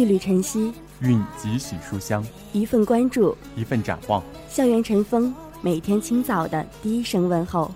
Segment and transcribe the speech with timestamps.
[0.00, 2.22] 一缕晨曦，蕴几许书香；
[2.54, 4.22] 一份关注，一份展望。
[4.48, 7.70] 校园晨风，每天清早的第一声问候。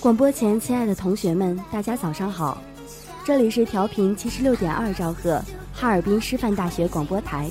[0.00, 2.60] 广播前，亲爱的同学们，大家早上好！
[3.24, 7.48] 这里是调频七十六点二兆赫，哈尔滨师范大学广播台。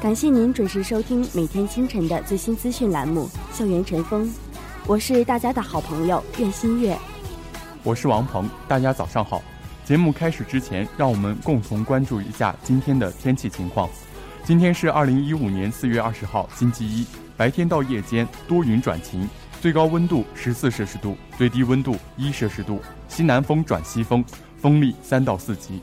[0.00, 3.28] 感谢您准时收听每天清晨的最新资讯栏目
[3.58, 4.26] 《校园晨风》，
[4.86, 6.96] 我是大家的好朋友苑新月。
[7.82, 9.42] 我是王鹏，大家早上好。
[9.84, 13.88] 节目开始之前，让我们共同关注一下今天的天气情况。
[14.44, 17.04] 今天是二零一五年四月二十号，星期一，
[17.36, 19.28] 白天到夜间多云转晴，
[19.60, 24.24] 最高温度十四摄氏度，最低温度一摄氏度，西南风转西风，
[24.56, 25.82] 风力三到四级。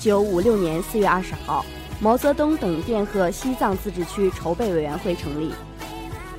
[0.00, 1.66] 九五六年四月二十号，
[2.00, 5.52] 毛泽东等电贺西藏自治区筹备委员会成立。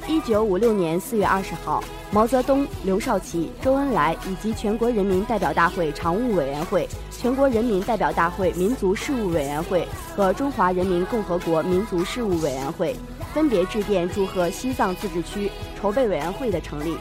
[0.08, 12.96] 一九五六年四月二十号，毛泽东、刘少奇、周恩来以及全国人民代表大会常务委员会、全国人民代表大会民族事务委员会和中华人民共和国民族事务委员会
[13.34, 16.96] 分别致电祝贺西藏自治区筹备委员会的成立。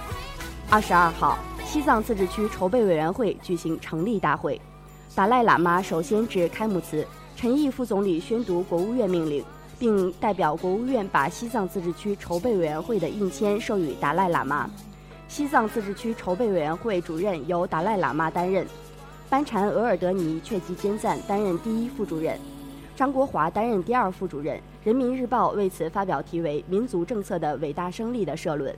[0.69, 4.61] 二十二号，西藏自治区筹备委员会举行成立大会。
[5.14, 9.44] 达赖喇嘛首先致开幕词，陈毅副总理宣读国务院命令，
[9.78, 14.70] 并代表国务院把西藏自治区筹备委员会的印签授予达赖喇嘛。
[15.26, 18.64] 西藏自治区筹备委员会主任由达赖喇嘛担任，
[19.28, 22.38] 班禅额尔德尼却吉坚赞担任第一副主任，
[22.94, 24.61] 张国华担任第二副主任。
[24.84, 28.75] 人民日报为此发表题为《民族政策的伟大胜利》的社论。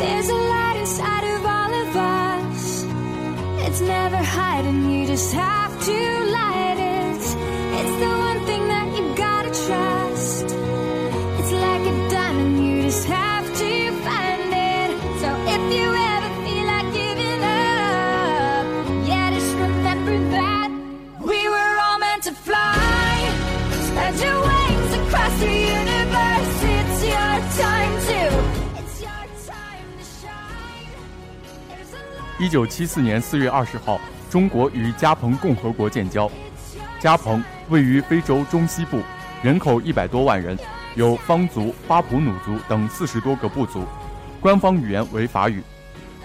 [0.00, 2.84] There's a light inside of all of us.
[3.66, 5.98] It's never hiding, you just have to
[6.38, 7.22] light it.
[7.78, 8.59] It's the one thing.
[32.40, 34.00] 一九七四年四月二十号，
[34.30, 36.28] 中国与加蓬共和国建交。
[36.98, 39.02] 加蓬位于非洲中西部，
[39.42, 40.58] 人口一百多万人，
[40.94, 43.84] 有方族、巴普努族等四十多个部族，
[44.40, 45.62] 官方语言为法语，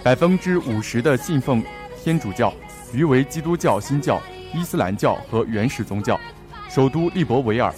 [0.02, 1.62] 百分之五十的信奉
[2.02, 2.50] 天主教，
[2.94, 4.18] 余为基督教新教、
[4.54, 6.18] 伊斯兰教和原始宗教。
[6.70, 7.70] 首都利伯维尔。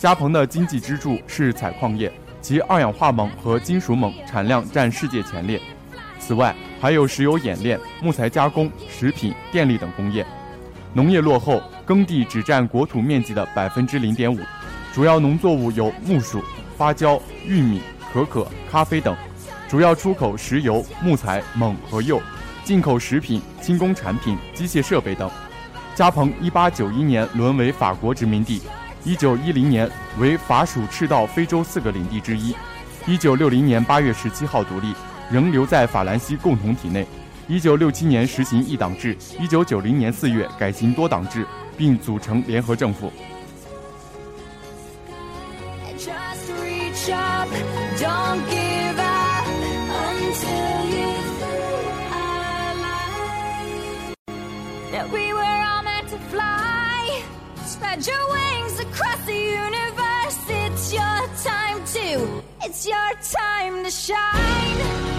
[0.00, 2.10] 加蓬的经济支柱是采矿业，
[2.40, 5.60] 其二氧化锰和金属锰产量占世界前列。
[6.26, 10.24] 此外，还有石油冶炼、木材加工、食品、电力等工业。
[10.94, 14.38] 农业落后，耕地只占国土面积的百分之零点五，
[14.94, 16.42] 主要农作物有木薯、
[16.78, 19.14] 芭蕉、玉米、可可、咖啡等，
[19.68, 22.22] 主要出口石油、木材、锰和铀，
[22.64, 25.30] 进口食品、轻工产品、机械设备等。
[25.94, 28.62] 加蓬1891年沦为法国殖民地
[29.04, 32.56] ，1910年为法属赤道非洲四个领地之一
[33.06, 34.94] ，1960年8月17号独立，
[35.30, 37.06] 仍留在法兰西共同体内。
[37.48, 43.12] 1967年实行一党制，1990年4月改行多党制，并组成联合政府。
[62.66, 65.13] It's your time to shine.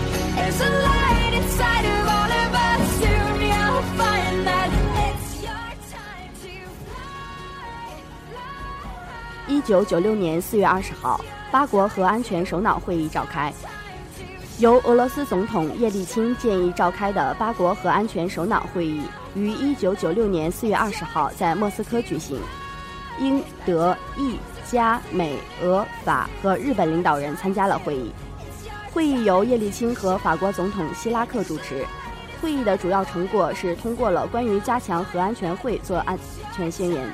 [9.48, 11.20] 一九九六年四月二十号，
[11.52, 13.52] 八国核安全首脑会议召开。
[14.60, 19.02] 由俄罗斯总统叶利钦建议召开的八国核安全首脑会议
[19.34, 22.40] 于一九九六年四月二十号在莫斯科举行。
[23.20, 24.38] 英、德、意、
[24.70, 28.12] 加、美、俄、法和日本领导人参加了会议。
[28.96, 31.86] 会议由叶利钦和法国总统希拉克主持。
[32.42, 36.18] 会议的主要成果是通过了关于加强核安全会做安
[36.56, 37.06] 全宣言。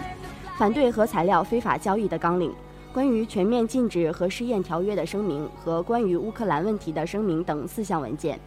[0.59, 2.53] 反对核材料非法交易的纲领、
[2.93, 8.39] 关于全面禁止核试验条约的声明和关于乌克兰问题的声明等四项文件。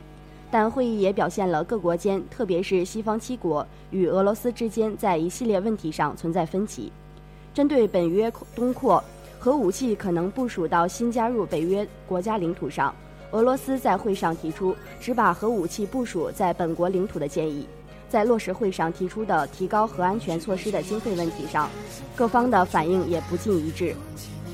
[0.48, 6.92] 但会议也表现了各国间，特别是西方七国与俄罗斯之间在一系列问题上存在分歧。
[7.52, 9.02] 针对本约东扩，
[9.40, 12.94] 核武器可能部署到新加入北约国家领土上，
[13.34, 17.66] 俄罗斯在会上提出只把核武器部署在本国领土的建议。
[18.08, 21.68] 在落实会上提出的提高核安全措施的经费问题上，
[22.14, 23.92] 各方的反应也不尽一致。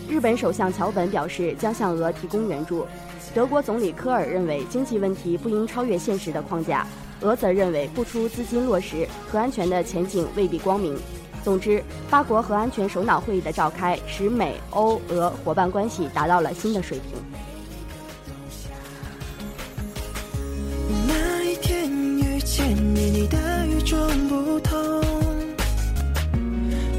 [0.09, 2.87] 日本首相桥本表示将向俄提供援助，
[3.35, 6.87] 德国总理科尔认为经济问题不应超越现实的框架，
[7.21, 10.99] 俄则认为不出资金落实核安全的前景未必光明。
[11.44, 17.19] 总之，八国核安全首脑会议的召开，使美欧俄伙伴关系达到了新的水平。
[22.60, 23.38] 见你，你的
[23.69, 23.98] 与众
[24.29, 24.76] 不同，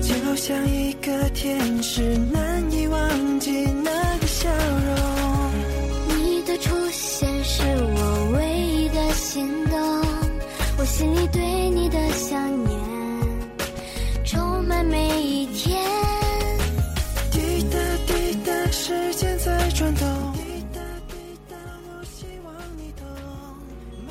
[0.01, 2.01] 就像一个天使，
[2.33, 3.51] 难以忘记
[3.83, 4.49] 那个笑
[4.87, 4.95] 容。
[6.17, 9.77] 你的出现是我唯一的心动，
[10.79, 12.70] 我心里对你的想念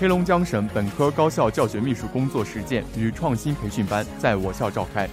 [0.00, 5.06] 黑龙江省本科高校教学秘书工作实践与创新培训班在我校召开。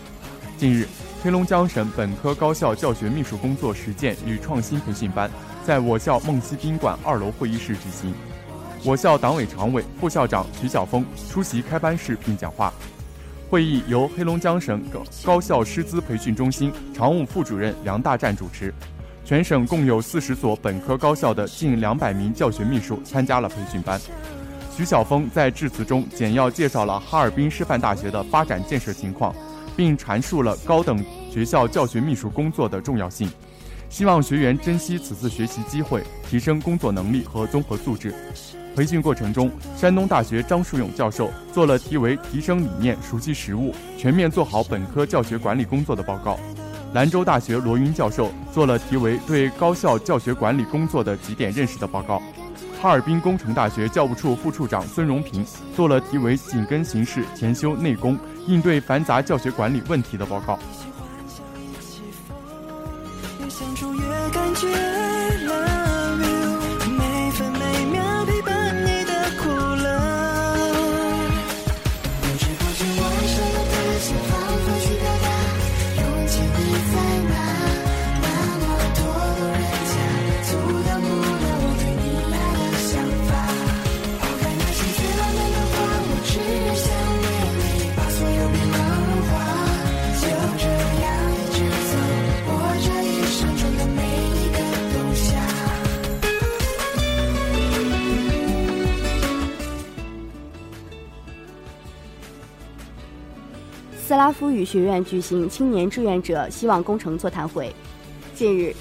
[0.58, 0.88] 近日，
[1.22, 5.30] 黑龙江省本科高校教学秘书工作实践与创新培训班
[5.66, 8.14] 在我校梦溪宾馆二楼会议室举行。
[8.86, 12.74] 我校党委常委、副校长徐晓峰出席开班式并讲话。
[13.50, 18.74] 会议由黑龙江省高高校师资培训中心常务副主任梁大战主持。
[19.26, 24.00] 全省共有四十所本科高校的近两百名教学秘书参加了培训班。
[24.78, 29.34] 徐晓峰在致辞中简要介绍了哈尔滨师范大学的发展建设情况，
[29.76, 33.28] 并阐述了高等学校教学秘书工作的重要性，
[33.90, 38.14] 希望学员珍惜此次学习机会，提升工作能力和综合素质。
[38.76, 46.38] 培训过程中，山东大学张树勇教授做了题为“提升理念，熟悉实务，全面做好本科教学管理工作”的报告。
[46.94, 52.22] 兰州大学罗云教授做了题为“对高校教学管理工作的几点认识”的报告。
[52.80, 55.44] 哈尔滨工程大学教务处副处长孙荣平
[55.76, 60.60] 做了题为“紧跟形势，前修内功，应对繁杂教学管理问题”的报告。
[104.08, 107.76] 斯拉夫语学院举行青年志愿者希望工程座谈会。
[108.34, 108.74] 近日，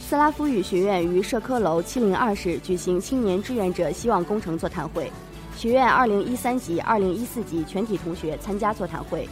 [0.00, 5.12] 斯拉夫语学院于社科楼七零二室举行青年志愿者希望工程座谈会，
[5.54, 9.28] 学院二零一三级、二零一四级全体同学参加座谈会。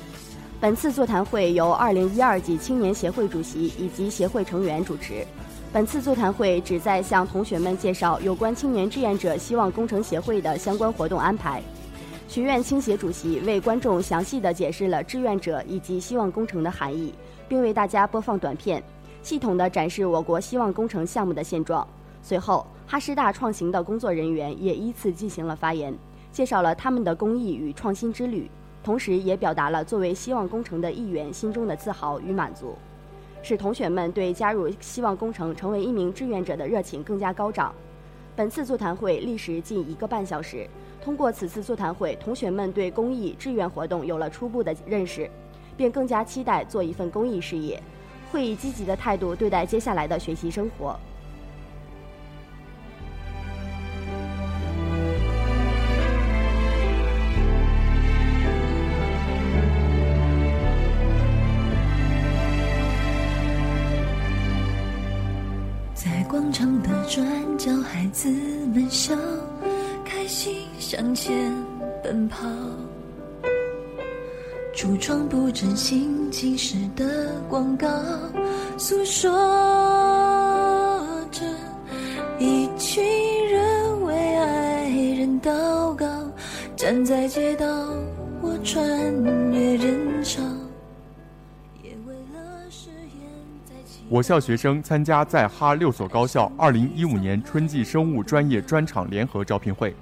[0.60, 5.26] 本次座谈会由二零一二级青年协会主席以及协会成员主持。
[5.72, 11.62] 本次座谈会旨在向同学们介绍有关青年志愿者希望工程协会的相关活动安排。
[12.28, 17.14] 学院青协主席为观众详细地解释了志愿者以及希望工程的含义，
[17.48, 18.82] 并为大家播放短片，
[19.22, 21.88] 系统地展示我国希望工程项目的现状。
[22.20, 25.96] 随后，哈师大创行的工作人员也依次进行了发言，
[26.30, 28.50] 介绍了他们的公益与创新之旅，
[28.84, 32.76] 同时也表达了作为希望工程的一员心中的自豪与满足，
[33.42, 37.74] 使同学们对加入希望工程成为一名志愿者的热情更加高涨。
[38.36, 40.68] 本次座谈会历时近一个半小时。
[41.02, 45.30] 通过此次座谈会，同学们对公益志愿活动有了初步的认识，
[45.76, 47.82] 并更加期待做一份公益事业，
[48.30, 50.98] 会以积极的态度对待接下来的学习生活。
[65.94, 67.26] 在广场的转
[67.58, 68.28] 角，孩子
[68.72, 69.16] 们笑，
[70.90, 71.54] 向前
[72.02, 72.46] 奔跑。
[74.74, 77.86] 橱窗布置新奇时的广告，
[78.78, 79.30] 诉说
[81.30, 81.44] 着
[82.38, 83.04] 一群
[83.50, 86.06] 人为爱人祷告。
[86.74, 87.66] 站在街道，
[88.40, 88.82] 我穿
[89.52, 90.40] 越人潮，
[91.82, 92.40] 也为了
[92.70, 93.28] 誓言
[93.66, 93.74] 在
[94.08, 99.94] 我校学生参加在哈六所高校2015年春季生物专业专场联合招聘会。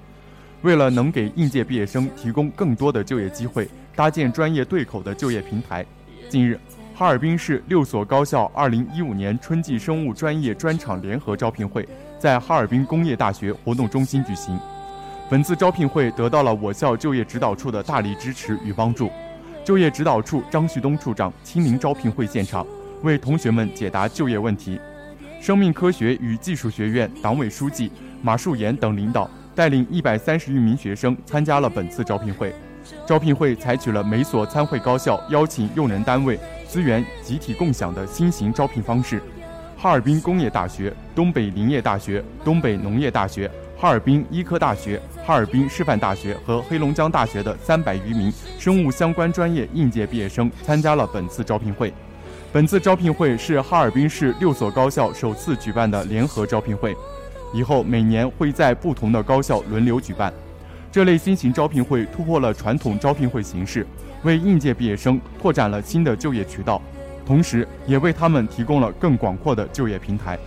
[0.63, 5.85] 为了能给应届毕业生提供更多的就业机会，搭建专业对口的就业平台，
[6.29, 6.59] 近日，
[6.95, 11.87] 哈尔滨市六所高校2015年春季生物专业专场联合招聘会
[12.17, 14.59] 在哈尔滨工业大学活动中心举行。
[15.29, 19.11] 本次招聘会得到了我校就业指导处的大力支持与帮助。
[19.63, 22.65] 就业指导处张旭东处长亲临招聘会现场，
[23.03, 24.79] 为同学们解答就业问题。
[25.39, 27.91] 生命科学与技术学院党委书记
[28.23, 32.53] 马树岩等领导带领一百三十余名学生参加了本次招聘会。
[33.07, 39.19] 招聘会采取了每所参会高校邀请用人单位资源集体共享的新型招聘方式。
[39.75, 51.91] 哈尔滨工业大学、东北林业大学、东北农业大学、哈尔滨医科大学、哈尔滨师范大学和黑龙江大学的三百余名生物相关专业应届毕业生参加了本次招聘会。
[52.53, 56.95] 本次招聘会是哈尔滨市六所高校首次举办的联合招聘会，
[57.53, 60.31] 以后每年会在不同的高校轮流举办。
[60.91, 63.85] 这类新型招聘会突破了传统招聘会形式，
[64.23, 66.81] 为应届毕业生拓展了新的就业渠道，
[67.25, 70.39] 同时也为他们提供了更广阔的就业平台。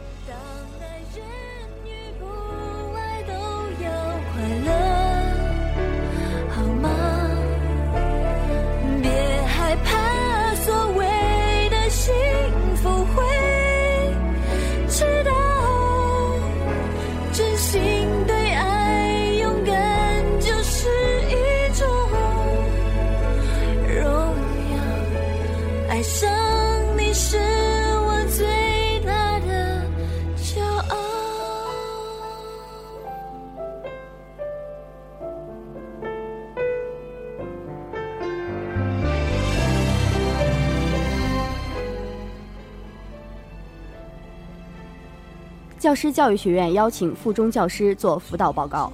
[45.80, 48.92] 教师教育学院邀请附中教师做辅导报告。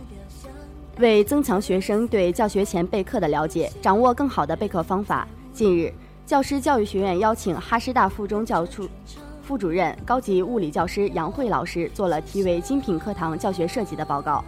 [0.98, 5.92] 为增强学生对教学前备课的了解，掌握更好的备课方法，近日，
[6.24, 8.88] 教师教育学院邀请哈师大附中教处
[9.42, 14.44] 副主任、高级物理教师杨慧老师做了题为“精品课堂教学设计”的报告。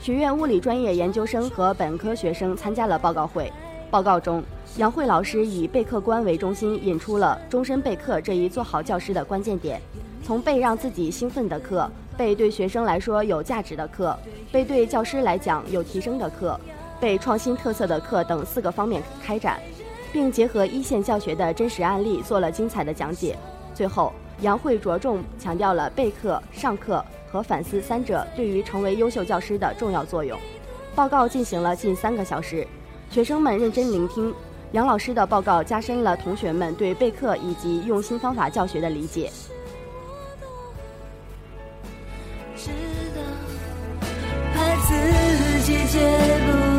[0.00, 3.52] 学院物理专业研究生和本科学生参加了报告会。
[3.92, 4.42] 报告中，
[4.76, 9.80] 杨慧老师以备课观为中心，引出了终身备课这一做好教师的关键点，
[10.24, 11.88] 从备让自己兴奋的课。
[12.16, 14.16] 被对学生来说有价值的课，
[14.52, 16.56] 被对教师来讲有提升的课，
[17.00, 19.58] 被创新特色的课等四个方面开展，
[20.12, 23.36] 并结合一线教学的真实案例做了精彩的讲解。
[23.74, 24.12] 最后，
[24.42, 30.38] 杨慧着重强调了备课、上课和反思三者对于成为优秀教师的重要作用。
[30.94, 32.64] 报告进行了近三个小时，
[33.10, 34.32] 学生们认真聆听，
[34.70, 39.32] 杨老师的报告加深了同学们对备课以及用新方法教学的理解。
[45.64, 45.98] 季节
[46.44, 46.73] 不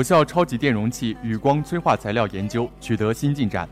[0.00, 3.68] 我校超级电容器与光催化材料研究取得新进展。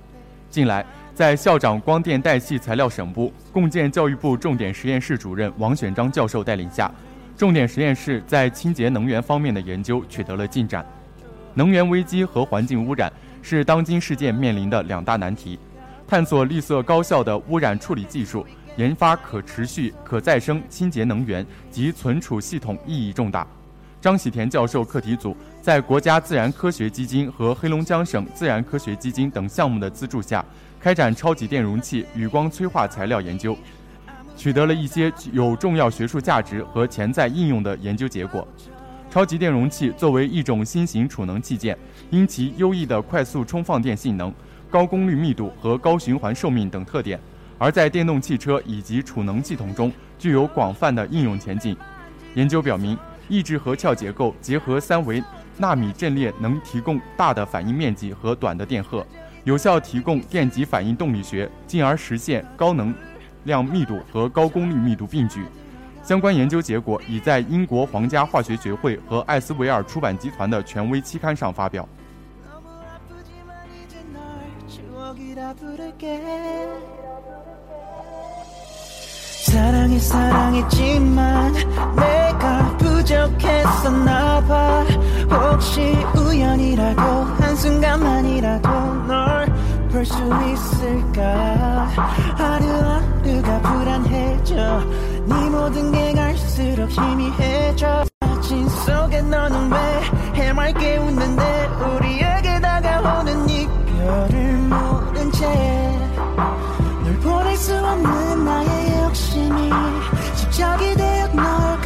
[0.50, 6.92] 近来，在校长光电带系材料省部、共建教育部重点实验室主任王选章教授带领下，
[7.34, 10.84] 重点实验室在清洁能源方面的研究取得了进展。
[11.54, 13.10] 能源危机和环境污染
[13.40, 15.58] 是当今世界面临的两大难题，
[16.06, 18.44] 探索绿色高效的污染处理技术，
[18.76, 23.46] 研发可持续、可再生清洁能源及存储系统意义重大。
[24.00, 30.44] 张喜田教授课题组在国家自然科学基金和黑龙江省自然科学基金等项目的资助下，
[30.80, 33.56] 开展超级电容器与光催化材料研究，
[34.36, 38.46] 取得了一些有重要学术价值和潜在应用的研究结果。
[39.10, 41.76] 超级电容器作为一种新型储能器件，
[42.10, 44.32] 因其优异的快速充放电性能、
[44.70, 47.18] 高功率密度和高循环寿命等特点，
[47.58, 51.76] 而在电动汽车以及储能系统中具有广泛的应用前景。
[52.34, 52.96] 研究表明，
[53.28, 55.22] 抑制核壳结构结合三维
[55.57, 59.05] 纳米阵列，能提供大的反应面积和短的电荷，
[59.43, 62.93] 有效提供电极反应动力学，进而实现高能
[63.43, 65.45] 量密度和高功率密度并举。
[66.03, 71.87] 相关研究结果已在英国皇家化学学会和艾斯维尔出版集团的权威期刊上发表。
[74.67, 76.19] 추억이라 부를게
[79.45, 81.53] 사랑해 사랑했지만
[81.95, 84.83] 내가 부족했었나 봐
[85.30, 85.80] 혹시
[86.16, 88.68] 우연이라도 한순간만이라도
[89.06, 89.48] 널
[89.90, 90.14] 볼 수
[90.52, 91.88] 있을까?
[92.36, 94.54] 하루하루가 불안해져.
[95.26, 98.04] 네 모든 게 갈수록 희미해져.
[98.22, 99.78] 사진 속에 너는 왜
[100.34, 101.66] 해맑게 웃는데?
[101.96, 105.46] 우리에게 다가오는 이별을 모른 채
[107.04, 109.70] 널 보낼 수 없는 나의 욕심이
[110.36, 111.77] 집착이 되어 널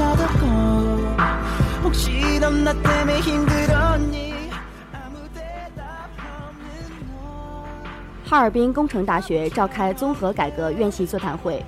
[1.92, 4.50] 혹시 넌 나 때문에 힘들었니
[4.92, 6.66] 아무 대답 없는
[7.08, 11.64] 너 哈尔滨工程大学召开综合改革院系座谈会。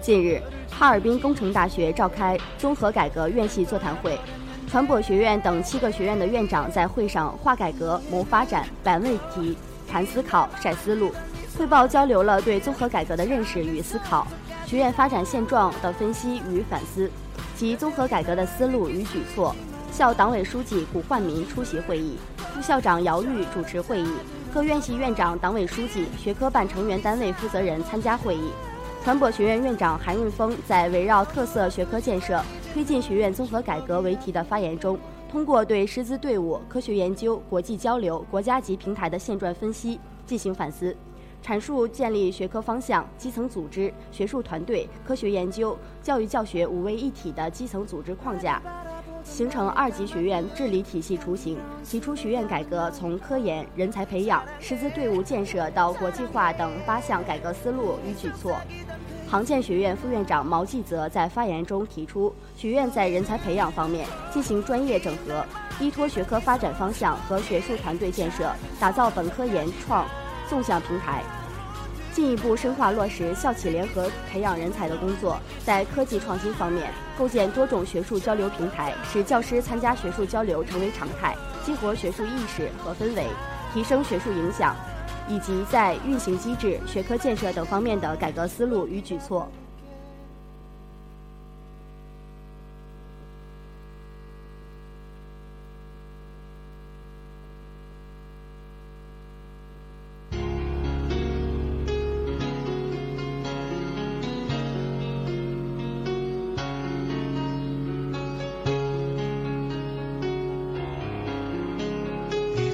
[0.00, 4.18] 近日，哈尔滨工程大学召开综合改革院系座谈会，
[4.68, 9.56] 传播学院等七个学院的院长在会上话改革、谋发展、摆问题、
[9.90, 11.10] 谈思考、晒思路，
[11.56, 14.26] 汇报交流了对综合改革的认识与思考，
[14.66, 17.10] 学院发展现状的分析与反思，
[17.56, 19.56] 及综合改革的思路与举措。
[19.91, 22.17] 校党委书记古焕民出席会议，
[22.53, 24.07] 副校长姚玉主持会议。
[24.53, 28.51] 各院系院长、党委书记、学科办成员单位负责人参加会议。
[29.03, 32.41] 传播学院院长韩运峰在围绕特色学科建设、
[32.73, 34.97] 推进学院综合改革为题的发言中，
[35.29, 40.95] 通过对师资队伍、科学研究、国际交流、国家级平台的现状分析进行反思，
[41.43, 48.61] 阐述建立学科方向、基层组织、学术团队、科学研究、教育教学五位一体的基层组织框架。
[49.29, 58.57] 形成二级学院治理体系雏形，提出学院改革从科研、人才培养、师资队伍建设到国际化等八项改革思路与举措。
[59.29, 65.45] 航建学院副院长毛继泽在发言中提出，学院在人才培养方面进行专业整合，
[65.79, 70.05] 依托学科发展方向和学术团队建设，打造本科研创
[70.49, 71.23] 纵向平台。
[72.11, 83.27] 进一步深化落实校企联合培养人才的工作，在科技创新方面构建多种学术交流平台，使教师参加学术交流成为常态，激活学术意识和氛围，
[83.73, 84.75] 提升学术影响，
[85.27, 89.49] 以及在运行机制、学科建设等方面的改革思路与举措。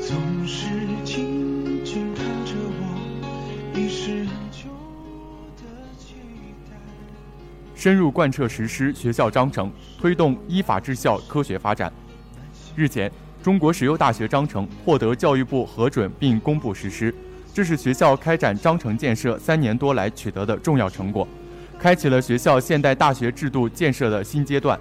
[0.07, 0.15] 总
[0.45, 0.67] 是
[1.03, 4.69] 静静看着我，已是很久
[5.57, 5.63] 的
[5.97, 6.13] 期
[6.69, 6.75] 待。
[7.73, 11.91] 深入贯彻实施学校章程，推动依法治校科学发展。
[12.75, 17.11] 日前，中国石油大学章程获得教育部核准并公布实施，
[17.51, 21.27] 这是学校开展章程建设三年多来取得的重要成果，
[21.79, 24.79] 开启了学校现代大学制度建设的新阶段。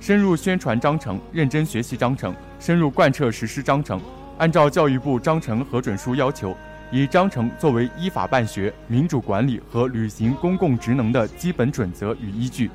[0.00, 4.00] 深入宣传章程，认真学习章程，深入贯彻实施章程，
[4.38, 6.56] 按照教育部章程核准书要求，
[6.90, 12.70] 以章程作为依法办学、民主管理和履行公共职能的基本准则与依据，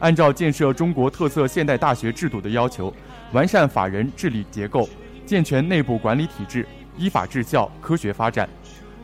[0.00, 2.92] 按照建设中国特色现代大学制度的要求，
[3.32, 4.88] 完善法人治理结构，
[5.24, 8.48] 健全内部管理体制，依法治校、科学发展。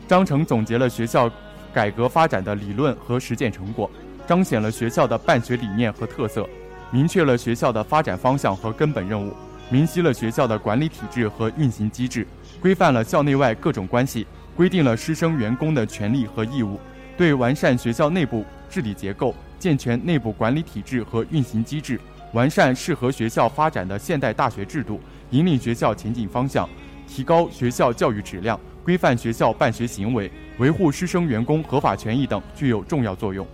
[0.07, 1.31] 章程总结了学校
[1.71, 3.89] 改革发展的理论和实践成果，
[4.27, 6.47] 彰显了学校的办学理念和特色，
[6.91, 9.33] 明确了学校的发展方向和根本任务，
[9.71, 12.25] 明晰了学校的管理体制和运行机制，
[12.59, 16.79] 规范了校内外各种关系，规定了师生员工的权利和义务，
[17.15, 21.99] 对完善学校内部治理结构、健全内部管理体制和运行机制，
[22.33, 26.67] 完善适合学校发展的现代大学制度，引领学校前进方向，
[27.07, 33.45] 提高学校教育质量，规范学校办学行为，维护师生员工合法权益等，具有重要作用。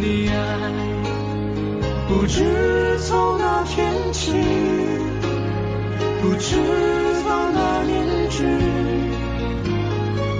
[0.00, 0.34] 你爱？
[2.08, 4.32] 不知从哪天起，
[6.22, 6.56] 不知
[7.22, 8.44] 从哪年止，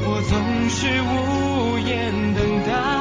[0.06, 0.32] 我总
[0.70, 2.97] 是无言等待，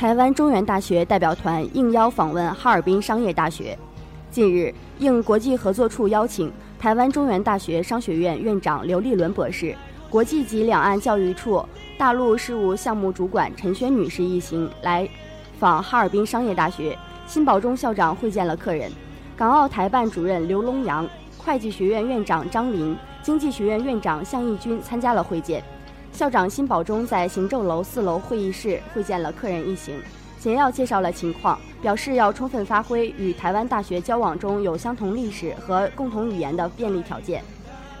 [0.00, 3.78] 台湾中原大学代表团应邀访问哈尔滨商业大学。
[4.30, 9.76] 近日，应国际合作处邀请，台湾中原大学商学院院长刘立伦博士、
[10.08, 11.62] 国际及两岸教育处
[11.98, 15.06] 大陆事务项目主管陈轩女士一行来
[15.58, 16.96] 访哈尔滨商业大学。
[17.26, 18.90] 新保中校长会见了客人，
[19.36, 25.62] 港澳台办主任刘龙阳、会计学院院长张林、经济学院院长向义军参加了会见。
[26.12, 29.98] 校长辛保忠在行政楼四楼会议室会见了客人一行，
[30.38, 37.42] 简要介绍了情况，表示要充分发挥与台湾大学交往中有相同历史和共同语言的便利条件，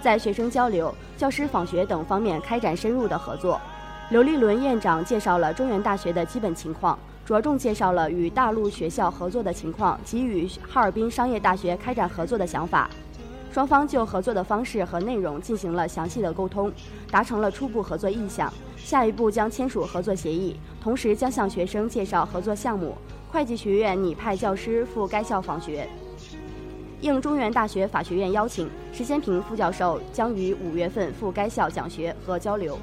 [0.02, 3.58] 在学生交流、教师访学等方面开展深入的合作。
[4.10, 12.90] 刘立伦院长介绍了中原大学的基本情况，着重介绍了与大陆学校合作的情况及与哈尔滨商业大学开展合作的想法。
[13.52, 16.72] 双方就合作的方式和内容进行了详细的沟通，
[17.10, 18.52] 达成了初步合作意向。
[18.76, 22.96] 下一步将签署合作协议，同时将向学生介绍合作项目。
[23.28, 25.88] 会计学院拟派教师赴该校访学。
[27.00, 32.78] 应中原大学法学院邀请，石先平副教授将于五月份赴该校讲学和交流。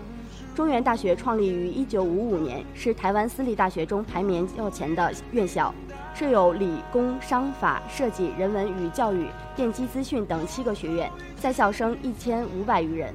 [0.56, 5.74] 中原大学创立于1955年，是台湾私立大学中排名较前的院校，
[6.18, 13.14] 设有理工、商、法、设计、人文与教育、电机资讯等七个学院，在校生一千五百余人。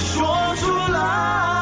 [0.00, 1.57] 说出来。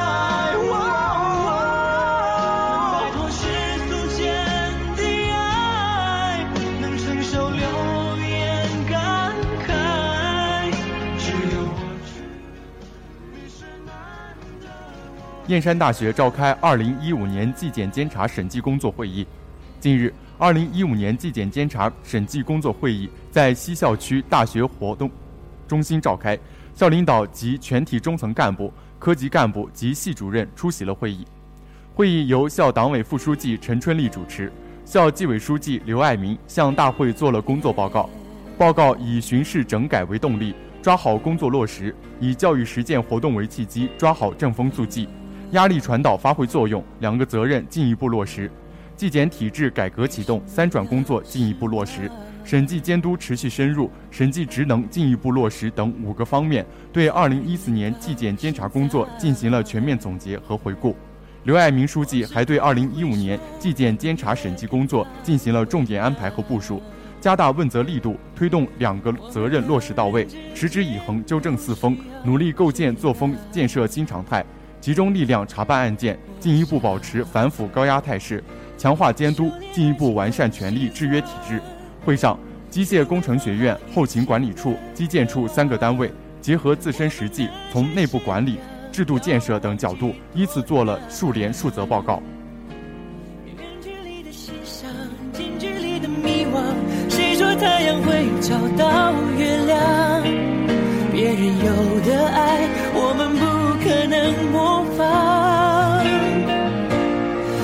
[15.48, 19.24] 燕山大学召开2015年纪检监察审计工作会议。
[19.78, 25.08] 近日，2015年纪检监察审计工作会议在西校区大学活动
[25.68, 26.36] 中心召开，
[26.74, 31.24] 校领导及全体中层干部、科级干部及系主任出席了会议。
[31.94, 34.52] 会议由校党委副书记陈春丽主持，
[34.84, 38.10] 校纪委书记刘爱民向大会作了工作报告。
[38.58, 45.08] 报告以巡视整改为动力，抓好工作落实；以教育实践活动为契机，抓好正风肃纪，
[45.52, 48.50] 压力传导发挥作用，两个责任进一步落实。
[48.96, 52.10] 纪检体制改革启动，三转工作进一步落实，
[52.42, 60.96] 审计监督持续深入，审计职能进一步落实等五个方面，对2014年纪检监察工作进行了全面总结和回顾。
[61.44, 66.82] 刘爱民书记还对2015年纪检监察审计工作进行了重点安排和部署，
[67.20, 74.44] 加大问责力度，推动两个责任落实到位，持之以恒纠正四风，努力构建作风建设新常态，
[74.86, 78.40] 集中力量查办案件，进一步保持反腐高压态势。
[78.78, 81.60] 强化监督，进一步完善权力制约体制。
[82.04, 82.38] 会上，
[82.70, 86.08] 机械工程学院、后勤管理处、基建处三个单位
[86.40, 88.60] 结合自身实际，从内部管理、
[88.92, 92.22] 制度建设等角度，依次做了数联数责报告。
[93.44, 94.88] 远距离的欣赏，
[95.32, 96.62] 近距离的迷惘。
[97.10, 100.22] 谁说太阳会找到月亮？
[101.10, 106.04] 别人有的爱，我们不可能模仿。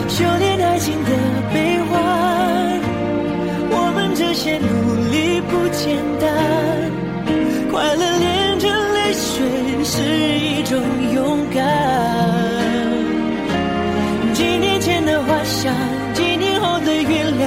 [0.09, 1.11] 修炼爱情的
[1.53, 2.81] 悲欢，
[3.71, 4.65] 我们这些努
[5.11, 6.31] 力不简单。
[7.73, 9.35] 快乐连着泪水
[9.83, 9.99] 是
[10.39, 10.79] 一种
[11.13, 11.59] 勇敢。
[14.33, 15.75] 几年前的花香，
[16.15, 17.45] 几年后的原谅，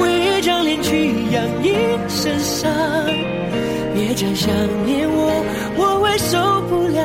[0.00, 1.74] 为一张脸去养一
[2.08, 2.72] 身伤。
[3.94, 4.50] 别讲想
[4.86, 5.44] 念我，
[5.76, 7.02] 我会受不了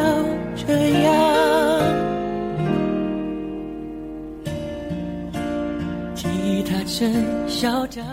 [7.00, 7.14] 真
[7.48, 8.06] 嚣张。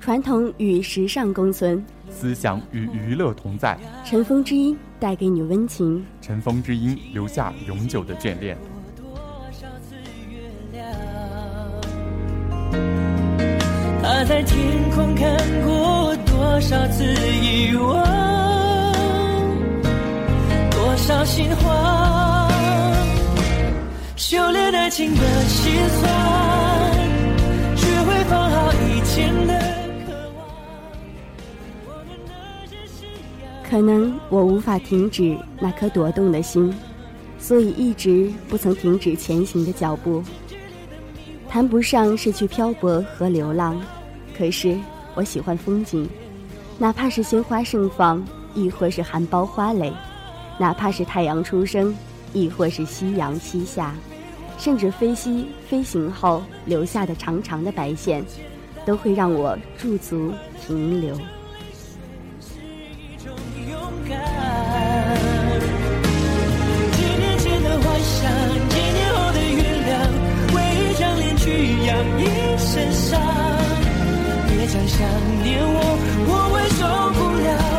[0.00, 1.80] 传统与时尚共存，
[2.10, 6.04] 思想与娱乐同在，尘封之音带给你温情。
[6.20, 8.58] 尘封之音留下永久的眷恋。
[8.96, 9.14] 多
[9.52, 9.94] 少次
[10.28, 10.40] 月
[10.72, 10.84] 亮？
[14.02, 18.04] 他在天空看过多少次遗忘？
[20.72, 22.19] 多少心慌？
[24.20, 26.12] 修炼爱情的心酸，
[27.74, 29.58] 学会放好以前的
[30.06, 30.46] 渴望。
[31.86, 33.08] 我们那些信
[33.40, 33.48] 仰。
[33.64, 36.72] 可能我无法停止那颗夺动的心，
[37.38, 40.22] 所以一直不曾停止前行的脚步。
[41.48, 43.80] 谈不上是去漂泊和流浪，
[44.36, 44.78] 可是
[45.14, 46.06] 我喜欢风景，
[46.78, 48.22] 哪怕是鲜花盛放，
[48.54, 49.90] 亦或是含苞花蕾；
[50.58, 51.96] 哪怕是太阳初升，
[52.34, 53.94] 亦或是夕阳西下，
[54.60, 58.22] 甚至飞机飞行后留下的长长的白线，
[58.84, 61.16] 都会让我驻足停留。
[74.46, 75.08] 别再想
[75.42, 75.76] 念我，
[76.28, 76.80] 我会受
[77.14, 77.69] 不了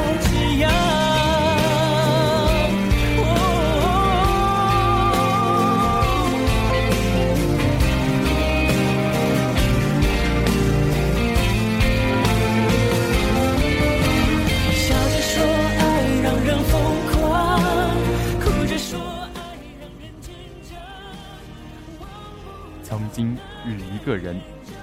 [22.91, 24.38] 曾经与一个人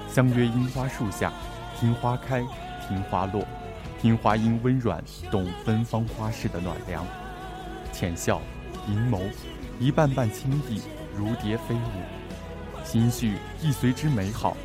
[0.08, 1.30] 相约樱花树下，
[1.78, 2.40] 听花开，
[2.88, 3.46] 听花落，
[4.00, 7.04] 听花音温软，懂芬芳花事的暖凉。
[7.92, 8.40] 浅笑，
[8.88, 9.20] 银眸，
[9.78, 10.80] 一瓣瓣轻意，
[11.14, 14.56] 如蝶飞舞，心绪亦随之美好。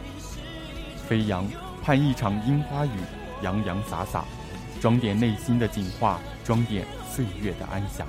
[1.05, 1.45] 飞扬，
[1.83, 2.91] 盼一场樱花雨，
[3.41, 4.23] 洋洋洒洒，
[4.79, 8.07] 装点内心的景化，装点岁月的安详。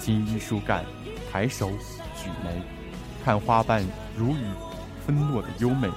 [0.00, 0.84] 青衣树干，
[1.30, 1.70] 抬手
[2.16, 2.60] 举眉，
[3.24, 3.84] 看花瓣
[4.16, 4.44] 如雨
[5.06, 5.88] 纷落的优美，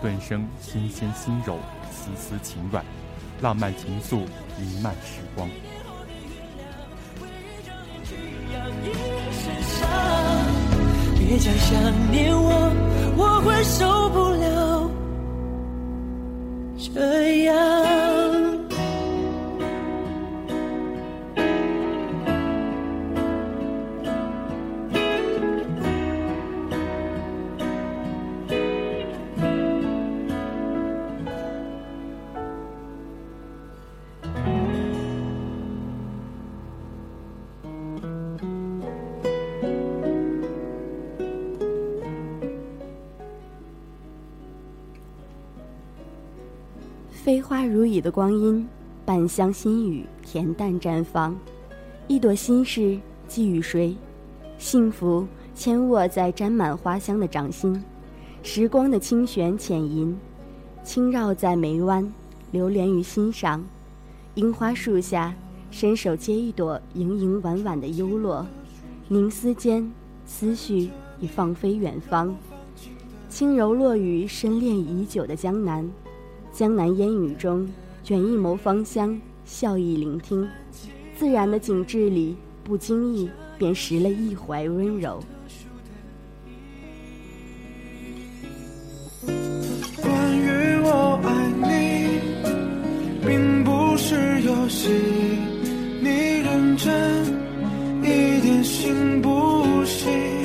[0.00, 1.58] 顿生新鲜心柔，
[1.90, 2.84] 丝丝情软，
[3.40, 4.26] 浪漫情愫
[4.58, 5.48] 弥漫时光。
[11.18, 12.72] 别再想念我，
[13.16, 14.90] 我会受不了
[16.94, 18.15] 这样。
[47.26, 48.64] 飞花如雨的光阴，
[49.04, 51.36] 半香心语，恬淡绽放。
[52.06, 53.96] 一朵心事寄予谁？
[54.58, 57.82] 幸福牵握在沾满花香的掌心，
[58.44, 60.16] 时光的清玄浅吟，
[60.84, 62.08] 轻绕在眉弯，
[62.52, 63.60] 流连于心上。
[64.36, 65.34] 樱花树下，
[65.72, 68.46] 伸手接一朵盈盈婉婉的幽落，
[69.08, 69.90] 凝思间，
[70.24, 72.32] 思绪已放飞远方。
[73.28, 75.90] 轻柔落于深恋已久的江南，
[76.56, 77.68] 江南烟雨中，
[78.02, 80.48] 卷一眸芳香，笑意聆听，
[81.14, 85.22] 自然的景致里，不经意便拾了一怀温柔。
[90.00, 94.88] 关于我爱你，并不是游戏，
[96.00, 97.26] 你认真
[98.00, 100.35] 一点行不行？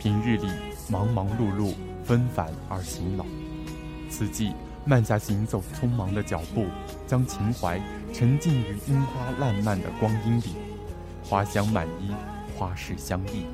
[0.00, 0.48] 平日里
[0.88, 3.26] 忙忙碌碌，纷繁而辛劳，
[4.08, 4.54] 此际
[4.86, 6.64] 慢下行走匆忙的脚步，
[7.06, 7.78] 将情怀
[8.10, 10.54] 沉浸于樱花烂漫的光阴里，
[11.22, 12.14] 花香满衣，
[12.56, 13.44] 花事相依，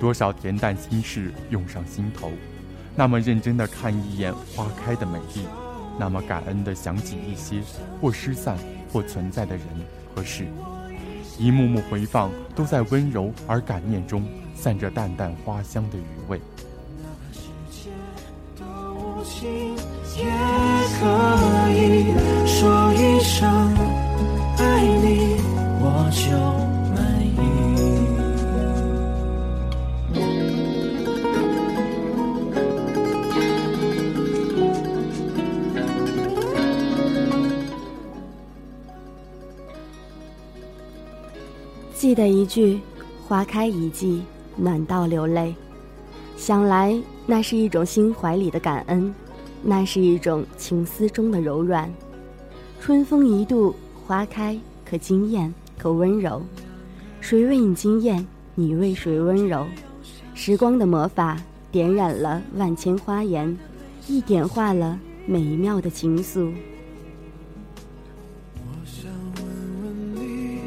[0.00, 2.32] 多少恬淡心事涌上心头，
[2.96, 5.44] 那么认真的看一眼花开的美丽，
[6.00, 7.62] 那么感恩的想起一些
[8.00, 8.58] 或失散
[8.92, 9.64] 或存在的人
[10.16, 10.48] 和事，
[11.38, 14.24] 一幕幕回放都在温柔而感念中
[14.60, 16.38] 散着淡淡花香的余味。
[18.58, 19.48] 多无情，
[20.18, 20.24] 也
[20.98, 21.02] 可
[21.72, 22.12] 以
[22.46, 23.48] 说一声
[24.58, 25.40] 爱你，
[25.80, 26.36] 我就
[26.94, 27.30] 满意。
[41.94, 42.78] 记得一句
[43.26, 44.22] “花开一季，
[44.56, 45.54] 暖到流泪”，
[46.36, 49.14] 想来那是一种心怀里的感恩，
[49.62, 51.90] 那是一种情思中的柔软。
[52.80, 53.74] 春风一度，
[54.06, 56.42] 花开可惊艳，可温柔。
[57.20, 58.26] 谁为你惊艳？
[58.54, 59.66] 你为谁温柔？
[60.34, 61.36] 时光的魔法
[61.70, 63.56] 点染了万千花颜，
[64.08, 66.50] 亦点化了美妙的情愫。
[68.84, 69.44] 想问
[69.82, 70.60] 问你，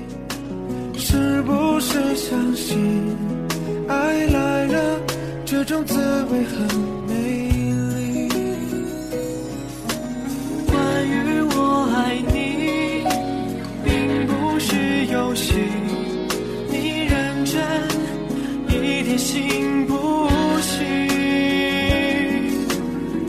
[0.96, 3.04] 是不是相信
[3.88, 5.02] 爱来了
[5.46, 7.14] 这种滋味很美
[7.96, 8.30] 丽？
[10.68, 11.56] 关于我
[11.96, 13.04] 爱你，
[13.84, 15.56] 并不是游戏，
[16.70, 17.62] 你认真
[18.70, 20.28] 一点信不
[20.62, 20.80] 行？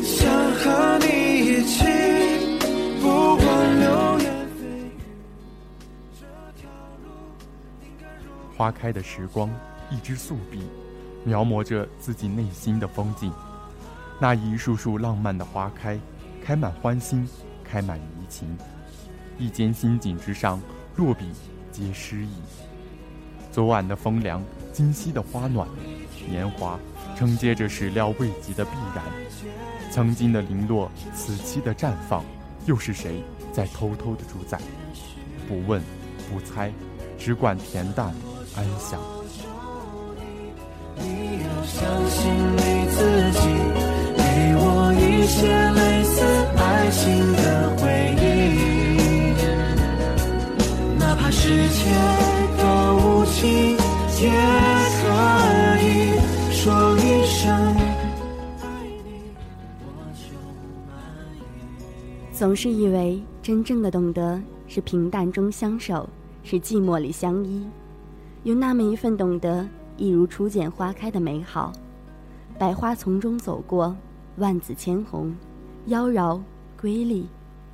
[0.03, 1.07] 想和你
[1.47, 1.85] 一起，
[3.01, 3.45] 不管
[3.81, 5.03] 流言蜚语。
[8.57, 9.51] 花开的时光，
[9.95, 10.61] 一支素笔，
[11.23, 13.33] 描摹着自己内心的风景。
[14.19, 15.99] 那一束束浪漫的花开，
[16.45, 17.29] 开满欢欣，
[17.63, 18.59] 开满怡情。
[19.39, 20.61] 一间心景之上，
[20.97, 21.31] 落笔
[21.71, 22.31] 皆诗意。
[23.53, 25.69] 昨晚的风凉，今夕的花暖，
[26.29, 26.77] 年华
[27.17, 29.05] 承接着始料未及的必然。
[29.93, 32.25] 曾经的零落，此期的绽放，
[32.67, 34.59] 又是谁在偷偷的主宰？
[35.47, 35.81] 不问，
[36.29, 36.73] 不猜，
[37.17, 38.13] 只管恬淡
[38.57, 39.01] 安详。
[41.75, 42.99] 相信你自
[43.33, 43.41] 己，
[44.17, 44.23] 给
[44.57, 44.63] 我
[44.95, 45.37] 一些
[45.73, 46.23] 类似
[46.57, 47.03] 爱情
[47.33, 47.43] 的
[47.77, 47.83] 回
[48.23, 48.23] 忆，
[50.97, 51.83] 哪怕世界
[52.57, 52.63] 多
[52.95, 53.43] 无情，
[54.23, 54.31] 也
[55.01, 55.03] 可
[55.83, 55.85] 以
[56.53, 56.63] 说
[56.97, 57.43] 一声
[58.63, 58.65] 爱
[59.05, 59.09] 你，
[59.83, 60.23] 我就
[60.87, 60.95] 满
[61.35, 61.37] 意。
[62.33, 66.09] 总是以为真正的懂得是平淡中相守，
[66.45, 67.67] 是寂寞里相依。
[68.45, 69.67] 有那么一份懂得，
[69.97, 71.73] 一如初见花开的美好。
[72.59, 73.97] 百花丛中走过，
[74.37, 75.35] 万紫千红，
[75.87, 76.41] 妖娆
[76.81, 77.29] 瑰丽，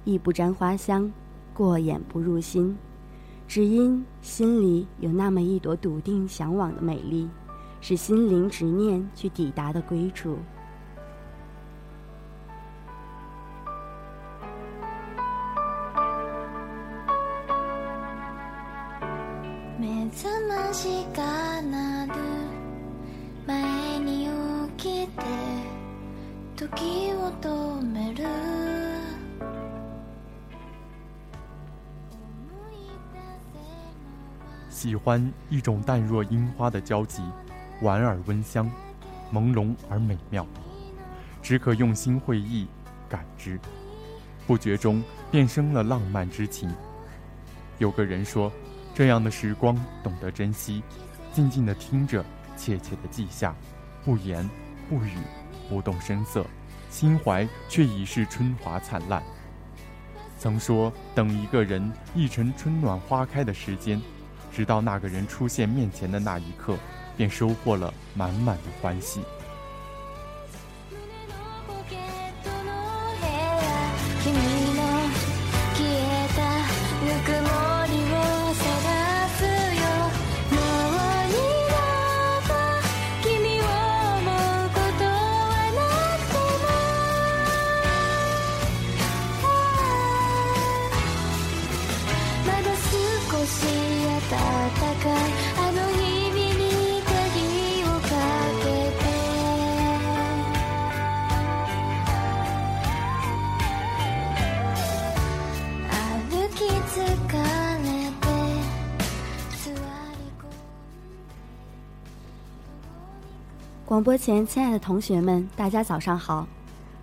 [0.05, 1.13] 亦不沾花香，
[1.55, 2.77] 过眼不入心。
[3.47, 7.29] 只因心里有那么一朵笃定向往的美丽，
[7.81, 10.37] 是心灵执念去抵达的归处。
[34.81, 37.23] 喜欢一种淡若樱花的交集，
[37.83, 38.67] 婉而温香，
[39.31, 40.47] 朦胧而美妙，
[41.43, 42.67] 只可用心会意
[43.07, 43.61] 感知，
[44.47, 46.75] 不觉中便生了浪漫之情。
[47.77, 48.51] 有个人说，
[48.95, 50.83] 这样的时光懂得珍惜，
[51.31, 52.25] 静静地听着，
[52.57, 53.55] 切切地记下，
[54.03, 54.49] 不言
[54.89, 55.13] 不语，
[55.69, 56.47] 不动声色，
[56.89, 59.23] 心怀却已是春华灿烂。
[60.39, 64.01] 曾说，等一个人一程春暖花开的时间，
[64.53, 66.77] 直到那个人出现面前的那一刻，
[67.17, 69.21] 便收获了满满的欢喜。
[114.11, 116.45] 播前，亲爱的同学们，大家早上好，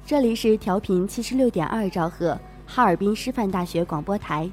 [0.05, 4.51] 这里是调频七十六点二兆赫哈尔滨师范大学广播台，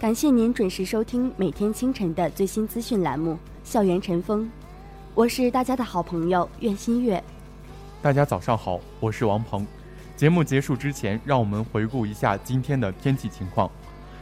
[0.00, 4.44] 感谢您准时收听每天清晨的最新资讯栏目《校园晨风》，
[5.14, 7.22] 我是大家的好朋友苑新月。
[8.02, 9.64] 大家早上好，我是王鹏。
[10.16, 13.70] 节目结束之前，让我们回顾一下今天的天气情况。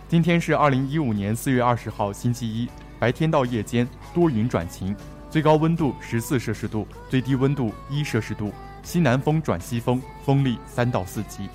[0.07, 2.69] 今天是二零一五年四月二十号，星期一，
[2.99, 4.95] 白天到夜间多云转晴，
[5.31, 8.51] 最高温度十四摄氏度，最低温度一摄氏度，
[8.83, 11.49] 西南风转西风，风力三到四级。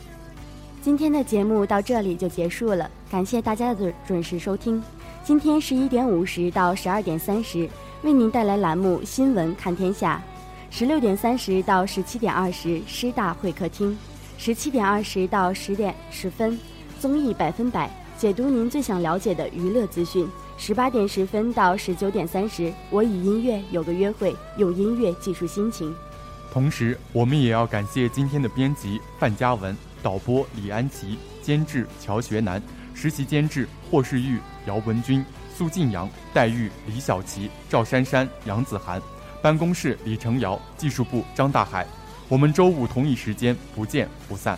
[0.81, 4.81] 今天的节目到这里就结束了，感谢大家的准准时收听。
[5.25, 7.69] 今天十一点五十到十二点三十，
[8.03, 10.23] 为您带来栏目《新闻看天下》；
[10.73, 13.93] 十六点三十到十七点二十，师大会客厅；
[14.37, 16.57] 十七点二十到十点十分，
[16.97, 20.25] 综艺百分百解读您最想了解的娱乐资讯；
[20.57, 25.93] 十八点十分到十九点三十，我与音乐有个约会，用音乐记述心情。
[26.51, 32.61] 同时，我们也要感谢今天的编辑范嘉文、导播李安琪、监制乔学南、
[32.93, 39.01] 实习监制霍世玉、姚文军、苏静阳、戴玉、李小琪、赵珊珊、杨子涵，
[39.41, 41.85] 办公室李成尧，技术部张大海。
[42.29, 44.57] 我们周五同一时间不见不散。